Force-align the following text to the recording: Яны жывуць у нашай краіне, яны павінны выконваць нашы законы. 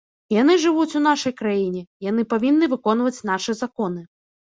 Яны 0.35 0.55
жывуць 0.63 0.95
у 0.99 1.01
нашай 1.09 1.35
краіне, 1.43 1.85
яны 2.09 2.27
павінны 2.35 2.73
выконваць 2.75 3.17
нашы 3.35 3.61
законы. 3.65 4.01